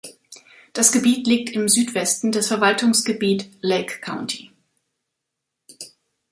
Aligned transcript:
Das 0.73 0.91
Gebiet 0.91 1.27
liegt 1.27 1.51
im 1.53 1.69
Südwesten 1.69 2.31
des 2.31 2.47
Verwaltungsgebiet 2.47 3.51
Lake 3.61 4.01
County. 4.01 4.51